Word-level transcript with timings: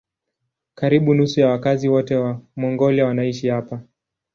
Karibu 0.75 1.13
nusu 1.13 1.39
ya 1.39 1.47
wakazi 1.47 1.89
wote 1.89 2.15
wa 2.15 2.41
Mongolia 2.55 3.05
wanaishi 3.05 3.47
hapa. 3.49 3.83